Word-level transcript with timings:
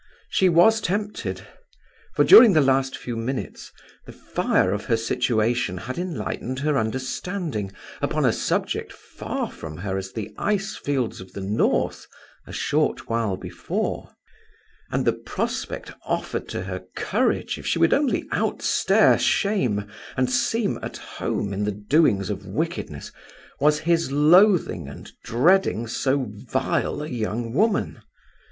She 0.31 0.49
was 0.49 0.81
tempted: 0.81 1.45
for 2.15 2.23
during 2.25 2.53
the 2.53 2.59
last 2.61 2.97
few 2.97 3.15
minutes 3.15 3.71
the 4.07 4.11
fire 4.11 4.71
of 4.73 4.85
her 4.85 4.97
situation 4.97 5.77
had 5.77 5.99
enlightened 5.99 6.57
her 6.61 6.75
understanding 6.75 7.71
upon 8.01 8.25
a 8.25 8.33
subject 8.33 8.91
far 8.91 9.51
from 9.51 9.77
her 9.77 9.99
as 9.99 10.11
the 10.13 10.33
ice 10.39 10.75
fields 10.75 11.21
of 11.21 11.33
the 11.33 11.41
North 11.41 12.07
a 12.47 12.51
short 12.51 13.09
while 13.09 13.37
before; 13.37 14.09
and 14.91 15.05
the 15.05 15.13
prospect 15.13 15.91
offered 16.03 16.49
to 16.49 16.63
her 16.63 16.83
courage 16.95 17.59
if 17.59 17.67
she 17.67 17.77
would 17.77 17.93
only 17.93 18.23
outstare 18.31 19.19
shame 19.19 19.85
and 20.17 20.31
seem 20.31 20.79
at 20.81 20.97
home 20.97 21.53
in 21.53 21.63
the 21.63 21.71
doings 21.71 22.31
of 22.31 22.47
wickedness, 22.47 23.11
was 23.59 23.77
his 23.81 24.11
loathing 24.11 24.87
and 24.87 25.11
dreading 25.23 25.85
so 25.85 26.25
vile 26.33 27.03
a 27.03 27.07
young 27.07 27.53
woman. 27.53 28.01